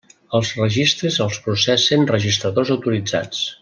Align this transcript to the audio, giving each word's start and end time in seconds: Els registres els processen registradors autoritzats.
Els 0.37 0.53
registres 0.61 1.19
els 1.27 1.39
processen 1.45 2.09
registradors 2.17 2.77
autoritzats. 2.79 3.49